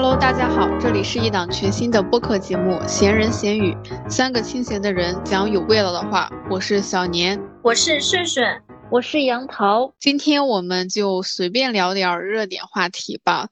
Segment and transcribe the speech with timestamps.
[0.00, 3.72] Hello，大家好，这里是一档全新的播客节目《闲人闲语》，
[4.08, 6.30] 三个清闲的人讲有味道的话。
[6.48, 9.92] 我是小年，我是顺顺，我是杨桃。
[9.98, 13.48] 今天我们就随便聊点热点话题吧。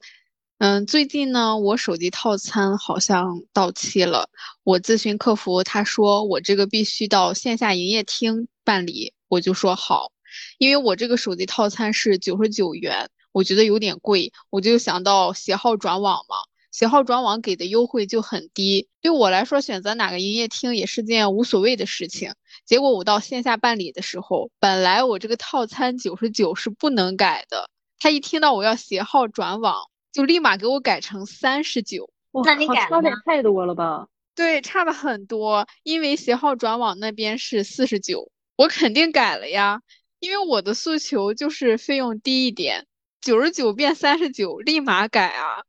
[0.59, 4.29] 嗯，最近呢，我手机套餐好像到期了，
[4.63, 10.13] 我咨询客服，他说我这个必须到线下营业厅办理，我就说好，
[10.59, 13.09] 因为我这个手机套餐是九十九元。
[13.37, 16.37] 我觉得有点贵，我就想到携号转网嘛，
[16.71, 22.33] 携号转网给的优惠就很低，对我来说选择哪个营业厅也是件无所谓的事情。
[22.65, 27.69] 结果我到线下办理的时候，本来我这个套餐九十九是不能改的，
[27.99, 32.09] 他一听到我要携号转网，就立马给我改成三十九。
[32.43, 34.07] 那你改差点太多了吧？
[34.33, 39.81] 对，差的很多，因为携号转网那边是四十九，我肯定改了呀，
[40.17, 42.87] 因为我的诉求就是费用低一点。
[43.27, 45.63] 九十九变三十九，立马改啊！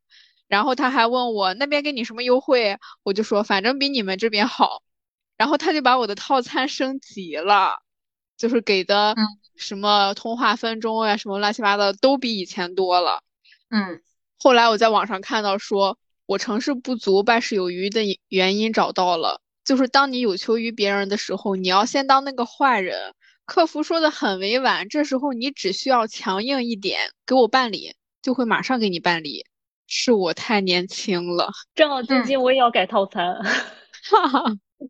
[0.47, 4.85] 然后他还问我那边给你什么优惠，我就说反正比你们这边好。
[5.37, 7.81] 然后他就把我的套餐升级了，
[8.37, 9.17] 就是给的
[9.57, 13.25] 什么通话分钟呀，什么乱七八糟都比以前多了。
[13.71, 14.01] 嗯。
[14.39, 23.15] 后来我在网上看到说，我成事不足败事有余的原因找到了，就是当你有求于别人的时候，你要先当那个坏人。
[23.49, 29.47] 客服说的很委婉，这时候你只需要强硬一点，给我办理，就会马上给你办理。
[29.87, 33.35] 是我太年轻了，正好最近我也要改套餐，
[34.11, 34.45] 哈哈，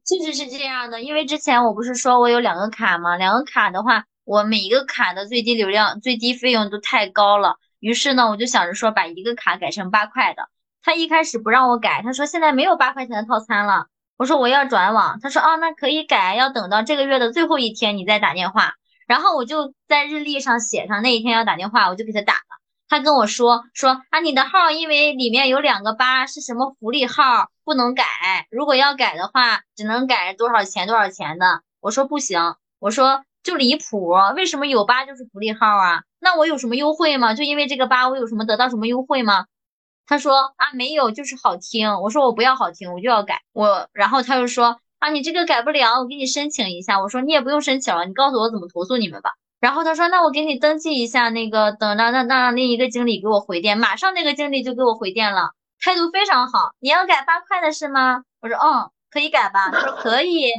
[0.04, 1.00] 确实是这样的。
[1.00, 3.16] 因为之前我不是说我有两个卡吗？
[3.16, 7.54] 两个卡的话，我每一个卡的最低流量、最低费用都太高了。
[7.78, 10.42] 于是呢，我就想着说把一个卡改成八块的。
[10.82, 13.86] 他一开始不让我改，他说现在没有八块钱的套餐了。
[14.18, 18.74] 我说我要转网，他说哦，那可以改，要等到这个月的最后一天你再打电话。
[19.06, 22.40] 然后我就在日历上写上那一天要打电话，我就给他打了。
[22.88, 28.04] 他跟我说说啊，你的号因为里面有两个八是什么福利号，不能改。
[28.50, 31.62] 如果要改的话，只能改多少钱多少钱的。
[31.80, 36.02] 我说不行，我说就离谱，为什么有八就是福利号啊？
[36.18, 37.34] 那我有什么优惠吗？
[37.34, 39.46] 就因为这个八，我有什么得到什么优惠吗？
[40.08, 42.00] 他说啊没有，就是好听。
[42.00, 43.88] 我说我不要好听，我就要改我。
[43.92, 46.98] 然后他又说啊你这个改不了，我给你申请一下。
[47.00, 49.34] 我说你也不用申请了，你告诉我怎么投诉你们吧。
[49.60, 53.76] 然后他说那我给你登记一下，那个等让让让另一个经理给我回电。
[53.76, 56.70] 马上那个经理就给我回电了，态度非常好。
[56.80, 58.22] 你要改八块的是吗？
[58.40, 59.70] 我说嗯，可以改吧。
[59.70, 60.50] 他说可以，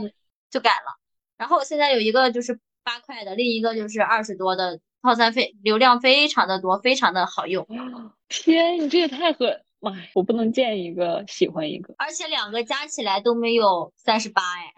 [0.52, 1.00] 就改了。
[1.38, 4.80] 然后现在有一个就是八块的，另一个就是二十多的。
[5.02, 7.66] 套餐费流量非常的多，非常的好用。
[8.30, 9.62] 天，你这也太狠！
[9.82, 11.96] 妈呀，我不能见一个喜欢一个。
[11.98, 14.74] 而且两个加起来都没有三十八哎。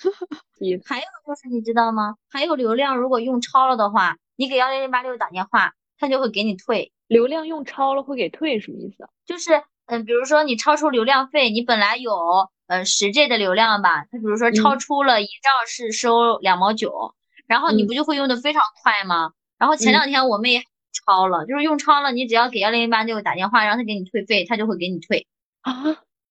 [0.86, 2.14] 还有就是你知道吗？
[2.30, 6.92] 还有流量如果用超了的话，你给幺零零八六打电话，他就会给你退。
[7.06, 9.08] 流量用超了会给退什么意思？
[9.26, 17.14] 就是嗯，比如说你超出流量费，你本来有呃十 G 的流量吧，他比如说超出了一兆是收两毛九，
[17.46, 19.32] 然后你不就会用的非常快吗？
[19.58, 20.62] 然后前两天我妹
[20.94, 25.26] 超了，就是用超了，你只要给幺零零八六打电话，让他给你退费，他就会给你退
[25.60, 25.74] 啊。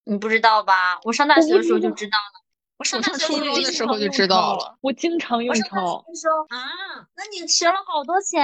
[0.06, 1.00] 你不知道吧？
[1.04, 2.44] 我上大学的时候就知道了。
[2.78, 4.78] 我上初中的时候就知道了。
[4.82, 5.98] 我经常用超。
[6.50, 6.58] 啊，
[7.16, 8.44] 那你吃了好多钱。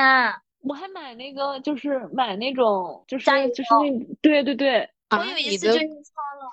[0.61, 4.89] 我还买那个，就是买那种，就是就是那，对对对。
[5.09, 6.51] 我有一次就用超了，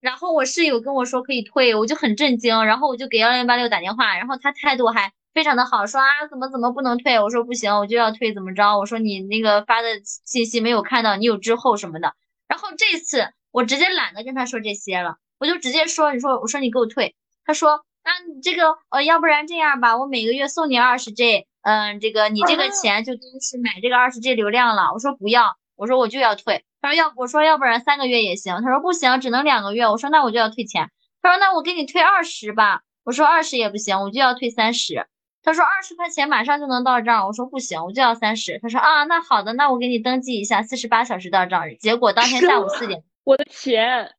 [0.00, 5.12] 然后我室友跟我说可以退，我就很震惊，然后我就给幺零八六打电话，然后他态度还。
[5.34, 7.18] 非常的好，说啊怎么怎么不能退？
[7.18, 8.78] 我说不行，我就要退，怎么着？
[8.78, 12.14] 我说你那个发的信息没有看到，你有之后什么的。
[12.48, 17.16] 然后这次我直接懒得跟他说这些了，我就直接说，你说我说你给我退。
[17.44, 24.92] 他说那你这个呃要不然这样吧，我每个月送你二十 G，嗯，这个你这个钱就当是买这个二十 G 流量了。
[24.92, 26.64] 我说不要，我说我就要退。
[26.82, 28.60] 他说要我说要不然三个月也行。
[28.62, 29.88] 他说不行，只能两个月。
[29.88, 30.90] 我说那我就要退钱。
[31.22, 32.82] 他说那我给你退二十吧。
[33.04, 35.06] 我说二十也不行，我就要退三十。
[35.42, 38.58] 他说二十块钱马上就能到账，我说不行，我就要三十。
[38.60, 41.64] 他说啊，那好的，那我给你登记一下，四十八小时到账。
[41.80, 44.14] 结果当天下午四点， 我的钱，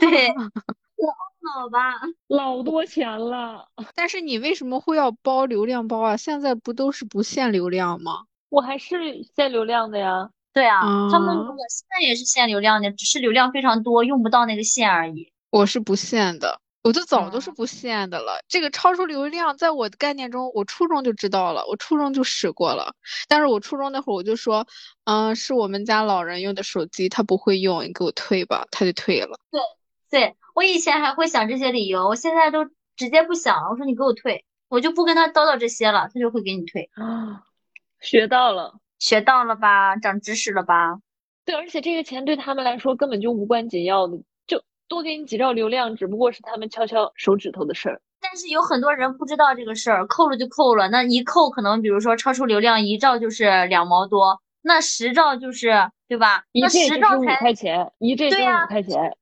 [0.00, 0.28] 对，
[1.42, 1.94] 老吧，
[2.28, 3.68] 老多钱了。
[3.94, 6.16] 但是你为什么会要包流量包啊？
[6.16, 8.24] 现在不都是不限流量吗？
[8.50, 10.30] 我还是限流量的呀。
[10.52, 15.32] 对啊，他们我现在也是限流量的，只是流量非常多，用不到那个限而已。
[15.50, 16.60] 我是不限的。
[16.82, 22.94] 我就早都是不限的了，这个超出流量，在我的概念中，我初中就知道了，我初中就使过了。
[23.28, 24.66] 但是我初中那会儿我就说，
[25.04, 29.38] 嗯，是我们家老人用的手机，他不会用，你给我退吧，他就退了。
[29.50, 29.60] 对，
[30.10, 32.64] 对我以前还会想这些理由，我现在都
[32.96, 33.70] 直接不想了。
[33.70, 36.90] 我说你给我退，我就不跟他叨叨这些了，他就会给你退。
[36.94, 37.44] 啊，
[38.00, 40.98] 学到了，学到了吧，长知识了吧。
[41.44, 44.24] 对，而且这个钱对他们来说根本就无关紧要的，就
[44.92, 48.02] 多给你几兆流量，只不过是他们敲敲手指头的事儿。
[48.20, 56.44] 但是有很多人不知道这个事儿，扣了就扣了，那一扣可能比如说超出流量一兆就是两毛多，那十兆就是对吧？
[56.52, 59.16] 一那十兆五块钱，一 G 就五块钱，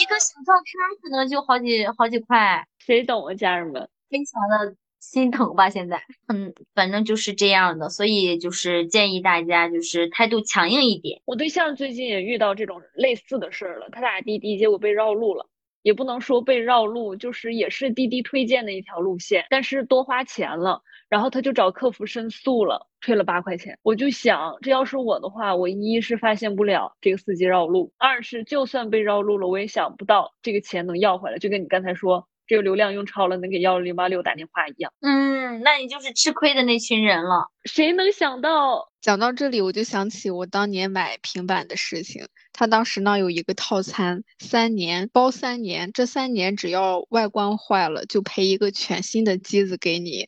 [0.00, 3.88] 一个小照片可能就好几好几块，谁懂啊，家人们？
[4.10, 5.70] 非常的心疼吧？
[5.70, 11.20] 现在，嗯，反正就是这样的，所以就是建议大家就是态度强硬一点。
[11.24, 15.46] 我对象最近也遇到这种类似的事儿了，他打滴滴，结果被绕路了。
[15.82, 23.78] 也不能说被绕路，就是也是滴滴推荐的一条路线，但是多花钱了，然后他就找客服申诉了，退了八块钱。
[23.82, 34.90] 我就想，这要是我的话，我一是发现不了这个司机绕路，二是就算被绕路了，我也想不到这个钱能要回来，就跟你刚才说这个流量用超了能给幺零八六打电话一样。
[35.02, 37.50] 嗯，那你就是吃亏的那群人了。
[37.66, 38.90] 谁能想到？
[39.00, 42.26] 讲到这里，我就想起我当年买平板的事情。
[42.52, 50.26] 他当时呢有一个套餐，三年包三年，这三年只要外观坏了，就赔一个全新的机子给你。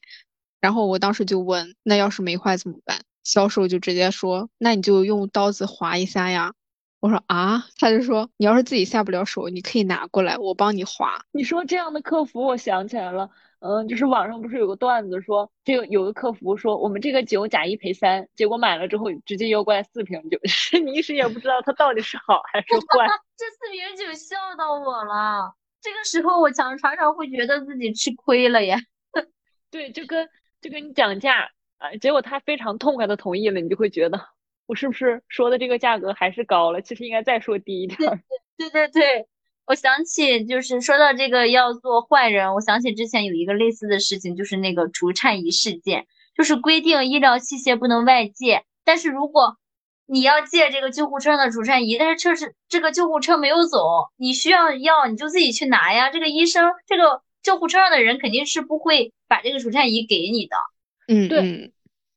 [0.61, 3.01] 然后我当时就问，那要是没坏怎么办？
[3.25, 6.53] 销售就直接说，那你就用刀子划一下呀。
[7.01, 11.25] 我说啊，他就说，你要是自己下不了手，你可以拿过来，我帮你划。
[11.33, 13.31] 你说这样的客服，我想起来了。
[13.61, 23.07] 嗯，就是网上不是有个段子说，这个有个客服说我们这个酒假一赔三，结果买了之后直接邮过来四瓶酒， 是你一时也不知道它到底是好还是 坏。
[23.37, 28.79] 这四瓶酒笑到我了，这个时候我常常常会觉得自己吃亏了呀。
[29.71, 30.29] 对，就跟
[30.61, 34.19] 就跟你讲价啊，结果他非常痛快的同意了，你就会觉得
[34.71, 36.81] 我是不是说的这个价格还是高了？
[36.81, 37.99] 其实应该再说低一点。
[38.57, 39.27] 对对对。
[39.67, 46.07] 我想起，就是说到这个要做坏人，我想起之前有一个类似的事情，就是那个除颤仪事件，
[46.37, 49.57] 就是规定医疗器械不能外借，但是如果
[50.07, 56.11] 你要借这个救护车的除颤仪，但是车是这个救护车没有走，你需要要你就自己去拿呀。
[56.11, 60.57] 这个医生，这个救护车上的人肯定是不会把这个除颤仪给你的。
[61.09, 61.73] 嗯，对，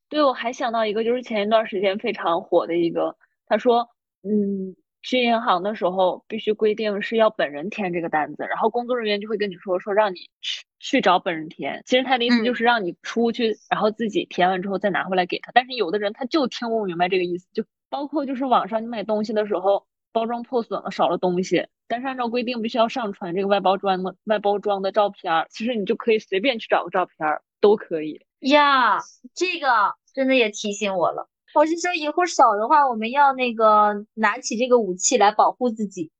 [0.08, 3.16] 对，我还想到一个，就是前一段时间非常火的一个，
[3.46, 3.88] 他说，
[4.22, 4.76] 嗯。
[5.06, 11.82] 去银行的时候，必须规定是要本人填这个单子，然后工作人员就会跟你说，说让你去去找本人填。
[11.84, 15.52] 其实他的意思就是让你出去，然后自己填完之后再拿回来给他。
[15.52, 27.28] 但是有的人他就听不明白这个意思，就包括就是网上你买东西的时候，包装破损了，少了东西，但是按照规定必须要上传这个外包装的外包装的照片，其实你就可以随便去找个照片
[27.60, 29.00] 都可以呀。
[29.34, 31.28] 这个真的也提醒我了。
[31.54, 36.10] 我是说，以后少的话，我们要那个拿起这个武器来保护自己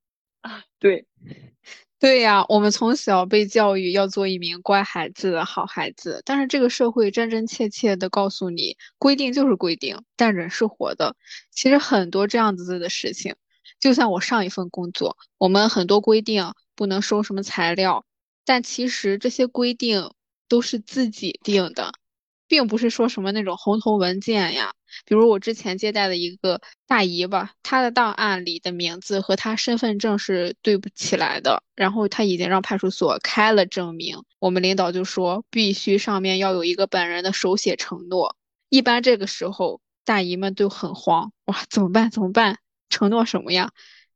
[0.43, 0.63] 啊！
[0.79, 1.07] 对，
[1.99, 11.17] 对呀，我们从小被教育要做一名乖孩子、好孩子，但是这个社会真真切切的告诉你，规定就是规定，但人是活的。
[11.51, 13.35] 其实很多这样子的事情，
[13.81, 18.05] 就像我上一份工作，我们很多规定不能收什么材料，
[18.45, 20.13] 但其实这些规定
[20.49, 21.93] 都是自己定的。
[22.47, 24.73] 并不是说什么那种红头文件呀，
[25.07, 38.37] 比如我之前接待的一个大姨吧，她的档案里的名字和她身份证是对不起来的，然后她已经让派出所开了证明，我们领导就说必须上面要有一个本人的手写承诺。
[38.69, 42.11] 一般这个时候大姨们都很慌，哇，怎么办？
[42.11, 42.59] 怎么办？
[42.91, 43.71] 承诺什么呀？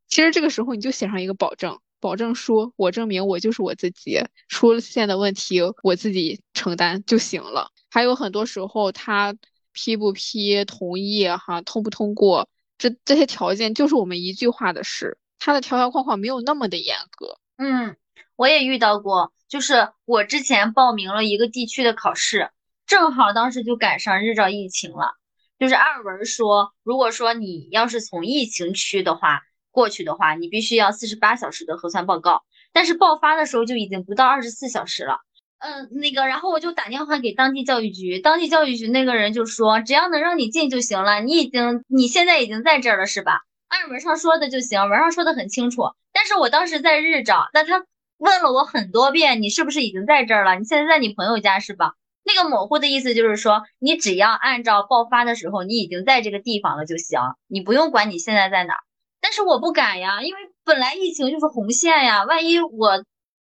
[0.08, 7.70] 其实这个时候你就写上一个保证，保证书，我证明我就是我自己，出现的问题我自己承担就行了。
[7.90, 9.34] 还有很多时候，他
[9.72, 17.38] 批不批、同意哈、通不通过，这这些条件就是我们一句话的事，他的条条框框没有那么的严格。
[17.56, 17.96] 嗯，
[18.36, 22.50] 我也遇到过，就是我之前报名了一个地区的考试，
[22.86, 25.14] 正好当时就赶上日照疫情了。
[25.58, 29.42] 就是二文说，如果说你要是从疫情区的话
[29.72, 35.18] 过去的话，你必须要四十八小时的核酸报告，但是爆发的时候就已经不到二十四小时了。
[35.60, 43.40] 嗯，那个，然后我就打电话给当地教育局，当地教育局那个人就说，只要能让你进就行了，你已经，你现在已经在这儿了，是吧？
[43.66, 45.82] 按文上说的就行，文上说的很清楚。
[46.12, 47.84] 但是我当时在日照，那他
[48.18, 50.54] 问了我很多遍，你是不是已经在这儿了？
[50.54, 51.94] 你现在在你朋友家是吧？
[52.22, 58.74] 那个模糊的意思就是说，你只要按照爆发的时候，你已经在这个地方了就行，你不用管你现在在哪。
[59.20, 63.02] 但是我不敢呀，因为本来疫情就是红线呀，万一我。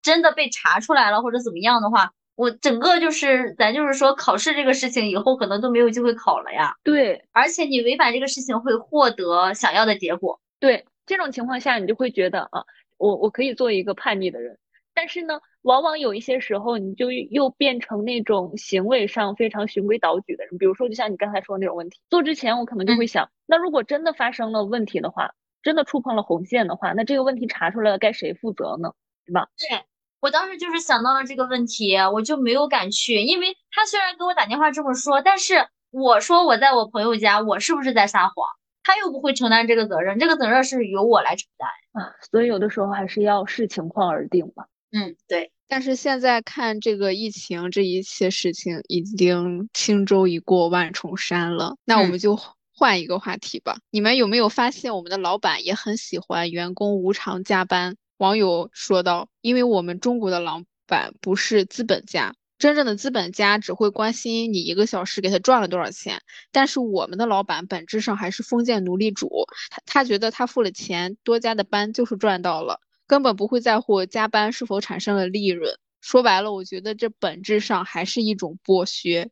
[0.09, 6.73] 真的被查出来了或者怎么样的话，我整个就是咱就是说考试这个事情以后可能都没有机会考了呀。
[6.83, 10.39] 对，而且你违反这个事情会获得想要的结果。
[10.59, 12.63] 对，这种情况下你就会觉得啊，
[12.97, 14.57] 我我可以做一个叛逆的人，
[14.93, 20.57] 但是呢，往往有一些时候，你就又变成那种行为上非常循规蹈矩的人。
[20.57, 28.93] 比如说，就像你刚才说的那种问题，做之前我可能就会想，那如果真的发生了问题的话，真的触碰了红线的话，那这个问题查出来了，该谁负责呢？
[29.25, 29.47] 对吧？
[29.57, 29.83] 对
[30.21, 38.45] 我当时就是想到了这个问题，我就没有敢去，因为他虽然给我打电话这么说，但是我说我在我朋友家，我是不是在撒谎？
[38.83, 41.69] 他又不会承担这个责任，这个责任是由我来承担
[42.03, 42.11] 啊。
[42.31, 44.65] 所以有的时候还是要视情况而定吧。
[44.91, 45.51] 嗯，对。
[45.67, 51.75] 但是现在看这个疫情，这一切事情已经轻舟已过万重山了。
[51.85, 52.39] 那我们就
[52.73, 53.77] 换一个话题吧。
[53.91, 57.95] 你们有没有发现，我们的老板也很喜欢员工无偿加班？
[58.19, 66.21] 网友说道：“因为我们中国的老板不是资本家，真正的资本家只会关心你一个小时给他赚了多少钱。
[66.51, 69.29] 但是我们的老板本质上还是封建奴隶主，
[69.69, 75.79] 他他觉得他付了钱，多加的班就是赚到了，根本不会在乎加班是否产生了利润。
[76.01, 79.29] 说白了，我觉得这本质上还是一种剥削。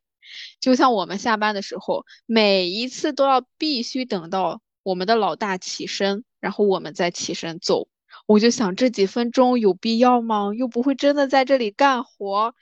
[0.62, 7.90] 就像我们下班的时候，每一次都要必须等到我们的老大起身，然后我们再起身走。”
[8.28, 10.52] 我就想这几分钟有必要吗？
[10.54, 12.54] 又不会真的在这里干活，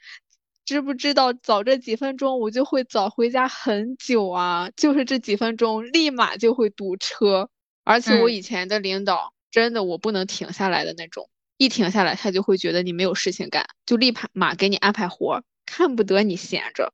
[0.64, 4.70] 知不知道早这几分钟我就会早回家很久啊！
[4.76, 7.50] 就是这几分钟立马就会堵车，
[7.84, 16.92] 而且我以前的领导真的我不能停下来的那种，一停下来他就会觉得你没有事情干，就立马给你安排活，看不得你闲着。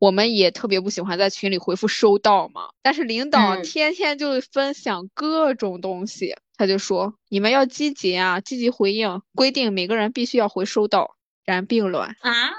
[0.00, 12.50] 我们也特别不喜欢在群里回复收到嘛，但是领导天天就分享各种东西，他就说你们要积极啊，积极回应，规定每个人必须要回收到，然并卵啊！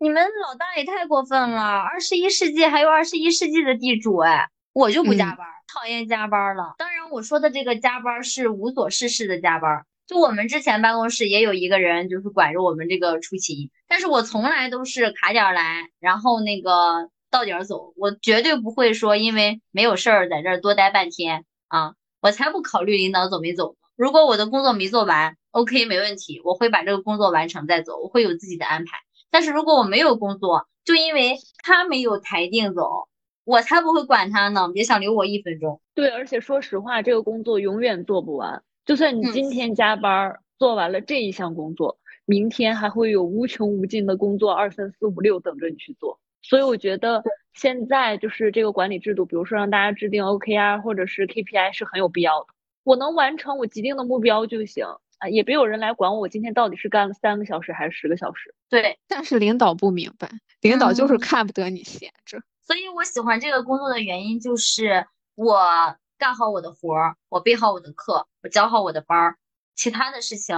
[0.00, 6.74] 你们老大也太过分了，二十一世纪还有二十一世纪的地主哎，我就不加班，讨厌加班了。
[6.78, 9.86] 当然我说的这个加班是无所事事的加班。
[10.06, 23.76] 就我们之前办公室也有一个人，就是管着我们这个出勤，但是我从来都是卡点来，然后那个到点走，我绝对不会说因为没有事儿在这儿多待半天啊，我才不考虑领导走没走。
[23.96, 28.98] 如果我的工作没做完，OK 没问题，我会把这个工作完成再走，我会有自己的安排。
[29.30, 33.08] 但是如果我没有工作，就因为他没有裁定走，
[33.44, 35.80] 我才不会管他呢，别想留我一分钟。
[35.94, 38.62] 对，而且说实话，这个工作永远做不完。
[38.86, 46.20] 就算你今天加班做完了这一项工作，明天还会有无穷无尽的工作二三四五六等着你去做。
[46.42, 52.46] 所以我觉得现在就是这个管理制度，比如说让大家制定 OKR 或者是 KPI 是很有必要的。
[52.84, 54.84] 我能完成我既定的目标就行
[55.18, 58.54] 啊，也别有人来管我今天到底是干了三个小时还是十个小时。
[58.68, 60.30] 对，但是领导不明白，
[60.60, 62.40] 领导就是看不得你闲着。
[62.62, 65.96] 所以我喜欢这个工作的原因就是我。
[66.20, 69.36] 干好我的活儿，我备好我的课，我教好我的班儿，
[69.76, 70.56] 其他的事情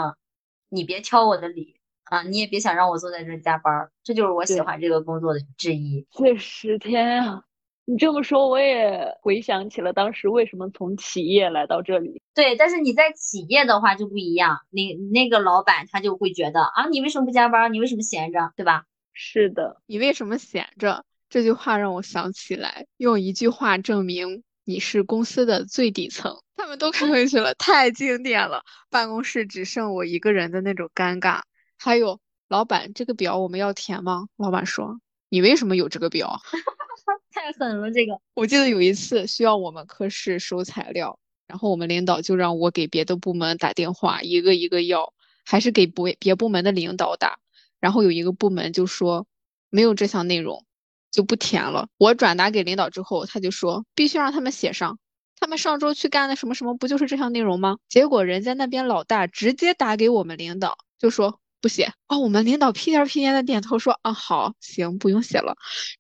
[0.71, 1.77] 你别挑我的理
[2.11, 2.23] 啊！
[2.25, 6.07] 你也别想让我坐在这加班儿，这就是我喜欢这个工作的之一。
[6.11, 7.45] 这十，天啊！
[7.87, 12.21] 你这么说，我也回想起了当时为什么从企业来到这里。
[12.35, 17.73] 对，但是你在企业的话就不一样，你那个老板他就会觉得啊，你为什么不加班？
[17.73, 18.53] 你为什么闲着？
[18.57, 18.85] 对吧？
[19.13, 21.05] 是的，你为什么闲着？
[21.29, 24.43] 这句话让我想起来，用一句话证明。
[24.65, 28.63] 你是公司的最底层，他们都看回去了，太经典了。
[28.89, 31.41] 办公室只剩我一个人的那种尴尬。
[31.83, 34.27] 还有，老板，这个表我们要填吗？
[34.37, 36.41] 老板说，你为什么有这个表？
[37.33, 38.21] 太狠了，这个。
[38.35, 47.39] 我记得有一次需要我们科室收材料，然后我们领导就让我给别的部门打电话，一个一个要，还是给部别部门的领导打。
[47.81, 49.27] 然后有一个部门就说
[49.71, 50.65] 没有这项内容。
[51.13, 51.89] 就不填了。
[51.99, 54.97] 我转达给领导之后，他就说必须让他们写上。
[55.41, 57.79] 他们上周去干的什么什么，不就是这项内容吗？
[57.89, 61.93] 结果人家那边老大直接打给我们领导，就说不写。
[62.09, 65.57] 哦，我们领导屁颠屁颠的点头说啊，好，行，不用写了。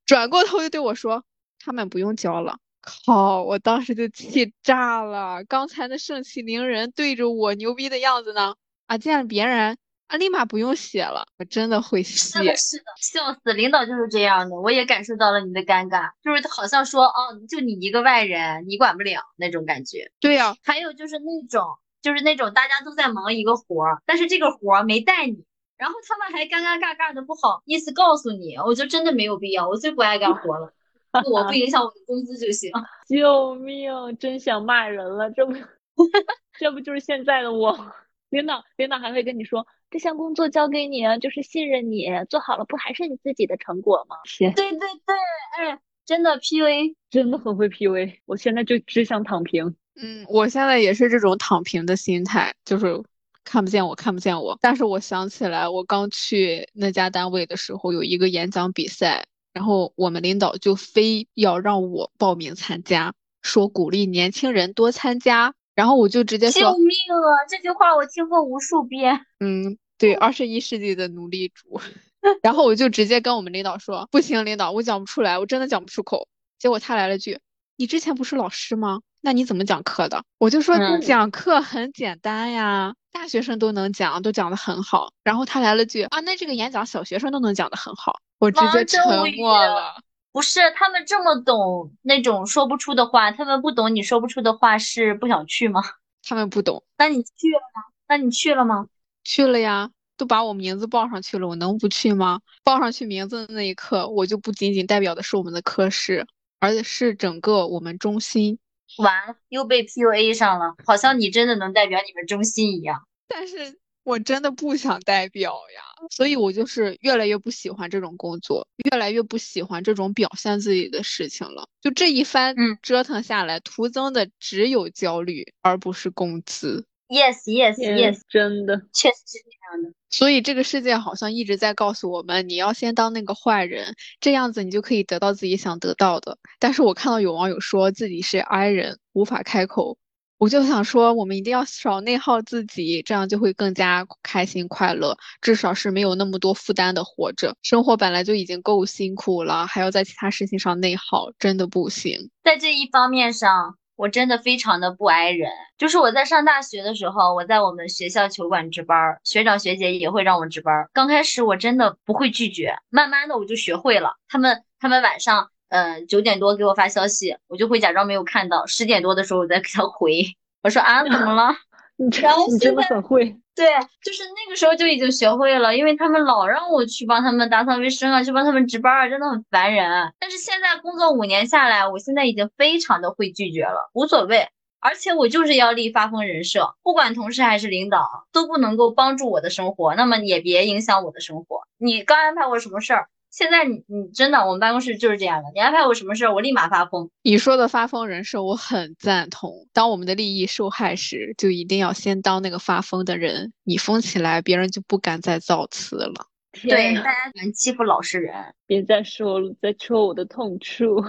[0.06, 1.24] 转过头就对我说，
[1.58, 2.58] 他们不用交了。
[2.82, 3.42] 靠！
[3.42, 5.44] 我当时就气炸了。
[5.44, 8.54] 刚才那盛气凌人对着我牛逼的样子呢，
[8.86, 9.76] 啊，见了别人。
[10.06, 12.36] 啊，立马不用写了，我真的会写。
[12.36, 12.56] 是的，
[13.00, 13.52] 笑死！
[13.52, 20.10] 领导就是这样的，我也感受到了你的尴尬，就是好像说，哦，就你一个外人，你管不了那种感觉。
[20.18, 21.62] 对呀，还有就是那种，
[22.02, 25.44] 就是那种大家都在忙一个活儿，但是这个活儿没带你，
[25.80, 30.70] 然后他们还尴尴尬尬的不好意思告诉你，我就真的没有必要，我最不爱干活了，
[31.32, 32.70] 我不影响我的工资就行。
[33.08, 33.90] 救命！
[34.18, 35.54] 真想骂人了，这不，
[36.58, 37.92] 这不就是现在的我？
[38.28, 39.66] 领导，领导还会跟你说。
[39.90, 44.16] 这项工作交给你，就是信任你，做好了不还是你自己的成果吗？
[44.38, 45.16] 对对对，
[45.58, 48.18] 哎，真的 PUA，真的很会 PUA。
[48.26, 49.74] 我现在就只想躺平。
[50.00, 53.02] 嗯，我现在也是这种躺平的心态，就是
[53.44, 54.58] 看不见我，看不见我。
[54.60, 65.54] 但是我想起来，我刚去那家单位的时候，有一个演讲比赛，然后我们领导就非要让我报名参加，说鼓励年轻人多参加。
[65.74, 69.24] 然后我就直接说：“救命啊！”这句话我听过无数遍。
[69.38, 71.80] 嗯，对，二十一世纪的奴隶主。
[72.42, 76.28] 然后我就直接跟我们领导说：“不行，领导，我讲不出来，我真的讲不出口。”
[76.58, 77.38] 结果他来了句
[77.76, 79.00] ：“你之前不是老师吗？
[79.22, 89.94] 那你怎么讲课的？”我就说：“讲课很简单呀，大学生都能讲，都讲得很好。”然后他来了句：“啊，那这个演讲小学生都能讲得很好。”我直接沉默了。
[90.32, 95.82] 不是他们这么懂那种说不出的话，他们不懂你说不出的话是不想去吗？
[96.26, 96.84] 他们不懂。
[96.98, 97.82] 那你去了吗？
[98.08, 98.86] 那你去了吗？
[99.24, 99.90] 去了呀。
[100.16, 102.40] 都把我名字报上去了，我能不去吗？
[102.62, 106.26] 报上去名字的那一刻，我就不仅仅代表的是我们的科室，
[106.58, 108.58] 而且是整个我们中心。
[108.98, 113.06] 完，又被 PUA 上了，好像你真的能代表你们中心一样。
[113.28, 121.68] 但是我真的不想代表呀，所以我就是越来越不喜欢这种工作，越来越不喜欢这种表现自己的事情了。
[121.80, 126.86] 就这一番折腾下来，徒增的只有焦虑，而不是工资。
[127.10, 129.92] Yes, yes, yes，真的，确实是这样的。
[130.10, 136.38] 所以这个世界好像一直在告诉我们，你要先当那个坏人，这样子你就可以得到自己想得到的。
[136.60, 139.98] 但是我看到有网友说自己是 I 人，无法开口，
[140.38, 147.56] 我就想说，我们一定要少内耗自己，这样就会更加开心快乐，至少是没有那么多负担的活着。
[147.62, 152.30] 生活本来就已经够辛苦了，还要在其他事情上内耗，真的不行。
[152.44, 153.74] 在这一方面上。
[154.00, 160.88] 我真的非常的不挨人，就是我在上大学的时候，我在我们学校球馆值班，学长学姐也会让我值班。
[160.94, 164.14] 刚开始我真的不会拒绝，慢慢的我就学会了。
[164.26, 168.64] 他们他们晚上，呃九点多给我发消息，我就会假装没有看到。
[168.64, 170.24] 十点多的时候我再给他回，
[170.62, 171.54] 我说啊怎么了？
[172.00, 173.36] 你你真的很会。
[173.60, 173.68] 对，
[174.02, 180.14] 就是那个时候就已经学会了，因为他们老让我去帮他们打扫卫生啊，去帮他们值班啊，真的很烦人。
[180.18, 184.48] 但是现在工作五年下来，我现在已经非常的会拒绝了，无所谓。
[184.80, 191.60] 而且我就是要立发疯人设，不管同事还是领导都不能够帮助我的生活，那么也别影响我的生活。
[191.76, 193.08] 你刚安排我什么事儿？
[193.30, 195.48] 现在你你真的，我们办公室就是这样的。
[195.54, 197.08] 你安排我什么事儿，我立马发疯。
[197.22, 199.68] 你说的发疯人设，我很赞同。
[199.72, 203.52] 当我们的利益受害时，就一定要先当那个发疯的人。
[203.62, 206.26] 你疯起来，别人就不敢再造次了。
[206.62, 208.34] 对，大家喜欢欺负老实人，
[208.66, 211.00] 别再说了，再戳我的痛处。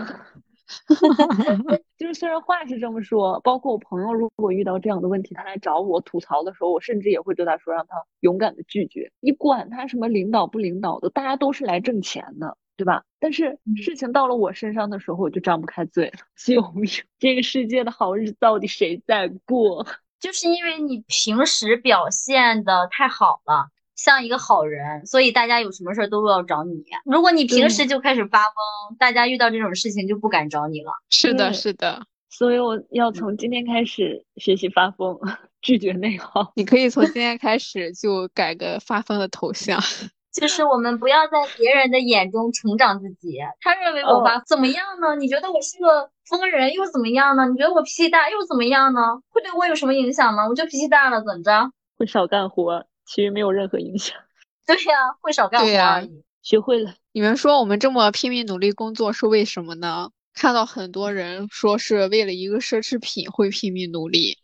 [1.97, 9.11] 就是虽然话是这么说，包括我朋友如果遇到这样的问题，他来找我吐槽的时候，我甚至也会对他说，让他勇敢的拒绝。
[9.19, 13.03] 你管他什么领导不领导的，大家都是来挣钱的，对吧？
[13.19, 16.19] 但是事情到了我身上的时候，我就张不开嘴了。
[16.35, 16.89] 救命！
[17.19, 19.85] 这个世界的好日子到底谁在过？
[20.19, 23.69] 就是因为你平时表现的太好了。
[24.03, 26.83] 像一个好人，所以大家有什么事儿都要找你。
[27.05, 30.91] 如果你平时就开始发疯，大家遇到这种事情就不敢找你了。
[31.11, 32.01] 是的，是的。
[32.29, 35.19] 所以我要从今天开始学习发疯，
[35.61, 36.51] 拒绝内耗。
[36.55, 39.79] 你可以从今天开始就改个发疯的头像。
[40.33, 43.37] 就是我们不要在别人的眼中成长自己。
[43.59, 45.15] 他认为我发怎么样呢？
[45.17, 47.47] 你觉得我是个疯人又怎么样呢？
[47.49, 49.21] 你觉得我脾气大又怎么样呢？
[49.29, 50.47] 会对我有什么影响吗？
[50.47, 51.71] 我就脾气大了，怎么着？
[51.97, 52.87] 会少干活。
[53.05, 54.15] 其实没有任何影响。
[54.65, 56.23] 对呀，会少干活而已。
[56.41, 56.95] 学会了。
[57.11, 60.11] 你们说我们这么拼命努力工作是为什么呢？
[60.33, 64.37] 看到很多人说是为了一个奢侈品会拼命努力。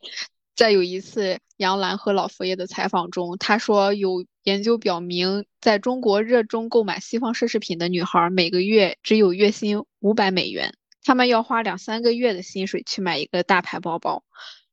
[0.54, 14.24] 在有一次杨澜和老佛爷的采访中，他说有研究表明，在中国热衷购买西方奢侈品的女孩，每个月只有月薪五百美元，他们要花两三个月的薪水去买一个大牌包包。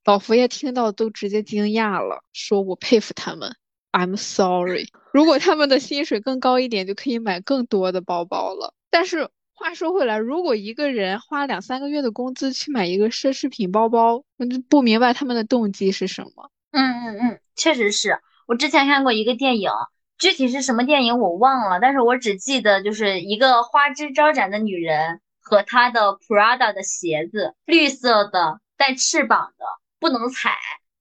[0.04, 3.54] 老佛爷听到都直接惊讶了，说我佩服他们。
[3.94, 8.74] I'm sorry，如果他们的薪水更高一点，就可以买更多的包包了。
[8.90, 16.50] 但是话说回来，如果一个人花两三个月的工资去买一个奢侈品包包，我就不明白他们的动机是什么。
[16.72, 19.70] 嗯嗯嗯，确实是我之前看过一个电影，
[20.18, 29.64] 具体是什么电影我忘了，但是我只记得就是一个花枝招展的女人和她的 Prada 的鞋子，绿色的带翅膀的，
[30.00, 30.50] 不能踩，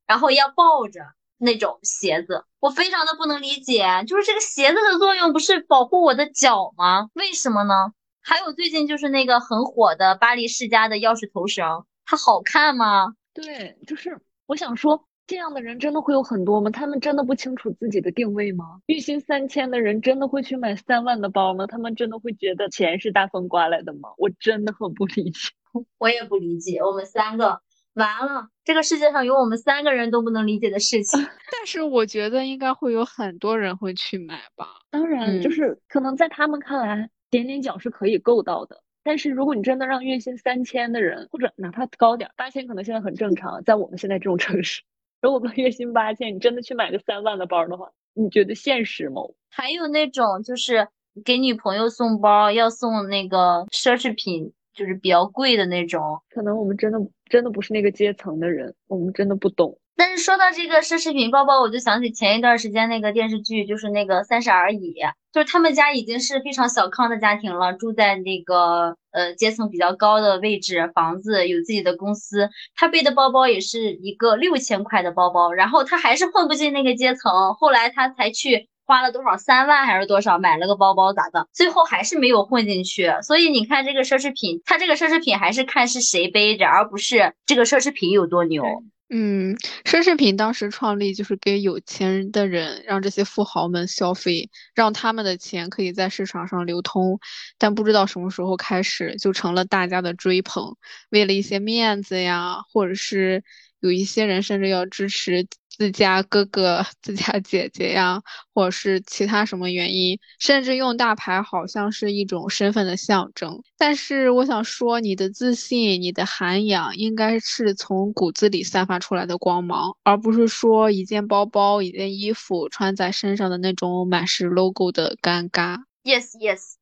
[0.06, 1.02] 然后要抱着。
[1.38, 7.10] 那种鞋子，我非常的不能理解，就是这个鞋子的作用不是保护我的脚吗？
[7.14, 7.92] 为什么呢？
[8.22, 13.14] 还有最近就是那个很火的巴黎世家的钥匙头绳，它好看吗？
[13.34, 16.70] 对，就是我想说，这样的人真的会有很多吗？
[16.70, 18.80] 他们真的不清楚自己的定位吗？
[18.86, 21.68] 月薪三千的人真的会去买三万的包吗？
[21.68, 24.10] 他们真的会觉得钱是大风刮来的吗？
[24.18, 25.50] 我真的很不理解，
[26.00, 26.80] 我也不理解。
[26.82, 27.62] 我们三个。
[27.94, 31.20] 完了，这个世界上有我们三个人都不能理解的事情。
[31.52, 34.68] 但是我觉得应该会有很多人会去买吧。
[34.90, 38.82] 当然，就是可能在他们看来，点点脚是可以够到的。
[39.04, 44.82] 但是如果你真的让月薪三千的人，或者哪怕高点，八千可能现在很正常，在我们现在这种城市，
[45.22, 49.22] 如果月薪八千，你真的去买个三万的包的话，你觉得现实吗？
[49.50, 50.88] 还有那种就是
[51.24, 54.52] 给女朋友送包要送那个奢侈品。
[54.76, 59.78] 就是比较贵的那种，可能我们真的真的不是那个阶层的人，我们真的不懂。
[59.96, 64.94] 但是说到这个奢侈品包包，我就想起前一段时间那个电视剧，就是那个《三十而已》，
[65.32, 78.68] 就是他们家已经是非常小康的家庭了，住在那个呃阶层比较高的位置，房子有自己的公司，他背的包包也是一个六千块的包包，然后他还是混不进那个阶层，后来他才去。
[78.86, 81.48] 花了多少三万还是多少买了个包包咋的？
[81.54, 83.12] 最后还是没有混进去。
[83.22, 88.64] 所以你看这个奢侈品，它这个奢侈品还是看是谁背着，而不是这个奢侈品有多牛。
[89.10, 97.20] 嗯，奢侈品当时创立就是给有钱的人，让这些富豪们消费，让他们的钱可以在市场上流通。
[97.60, 100.76] 但不知道什么时候开始，就成了大家的追捧。
[101.10, 103.44] 为了一些面子呀，或者是
[103.82, 105.46] 有一些人甚至要支持。
[105.76, 108.22] 自家哥哥、 自家姐姐呀，
[108.54, 113.60] 或者是其他什么原因，甚至用大牌好像是一种身份的象征。
[113.78, 125.80] 但是我想说，你的自信、你的涵养，应该是从骨子里散发出来的光芒，而不是说一件包包、一件衣服穿在身上的那种满是 logo 的尴尬。
[126.04, 126.74] Yes, yes，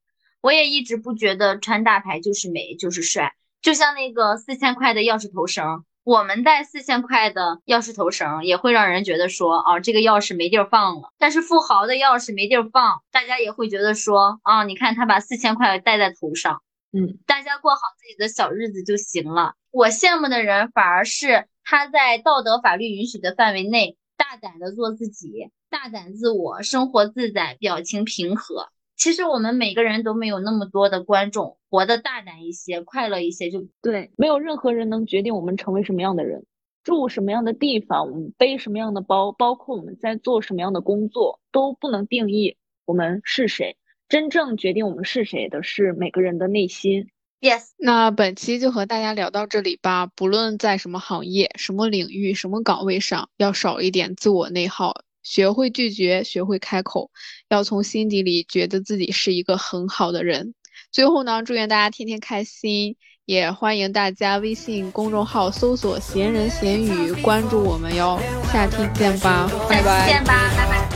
[0.42, 3.34] 我也一直不觉得穿大牌就是美，就是帅。
[3.62, 5.86] 就像那个四千块的钥匙头绳。
[6.04, 11.14] 我们带四千块的钥匙头绳，也会让人觉得说，啊，这个钥匙没地儿放了。
[11.20, 19.54] 但是富豪的钥匙没地儿放，大家也会觉得说，啊，你看他把四千块戴在头上，嗯，大家过好自己的小日子就行了。
[19.70, 28.70] 我羡慕的人反而是他在道德法律允许的范围内，大胆的做自己，大胆自我，生活自在，表情平和。
[29.02, 34.12] 其实我们每个人都没有那么多的观众，活得大胆一些，快乐一些就对。
[34.16, 36.46] 没有任何人能决定我们成为什么样的人，
[36.84, 43.76] 住什么样的地方，我们背什么样的包，包括我们在做什么样的工作，都不能定义我们是谁。
[44.08, 47.08] 真正决定我们是谁的是每个人的内心。
[47.40, 50.06] Yes，那本期就和大家聊到这里吧。
[50.06, 54.94] 不论在什么行业、什么领域、什么岗位上，要少一点自我内耗。
[55.24, 57.12] 学会拒绝，学会开口，
[57.50, 60.54] 要从心底里觉得自己是一个很好的人。
[60.92, 68.20] 最后呢，祝愿大家天天开心，也欢迎大家微信公众号搜索“闲人闲语”，关注我们哟。
[68.52, 70.08] 下期见吧，拜拜。
[70.08, 70.90] 见吧，拜拜，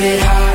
[0.00, 0.45] 拜拜。